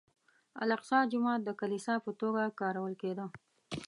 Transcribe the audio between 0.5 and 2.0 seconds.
الاقصی جومات د کلیسا